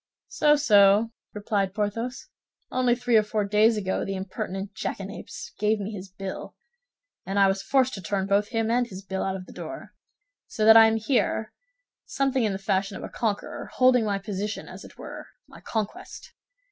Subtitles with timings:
[0.29, 2.27] "So, so," replied Porthos.
[2.71, 6.55] "Only three or four days ago the impertinent jackanapes gave me his bill,
[7.23, 9.93] and I was forced to turn both him and his bill out of the door;
[10.47, 11.53] so that I am here
[12.03, 16.33] something in the fashion of a conqueror, holding my position, as it were, my conquest.